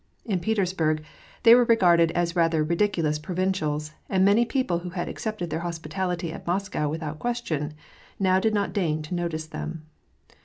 [0.25, 1.03] In Petersburg
[1.43, 6.33] they were regarded as rather ridiculous provincials, and many people who had accepted their hospitality
[6.33, 7.75] at Moscow without question,
[8.17, 9.85] now did not deign to notice them.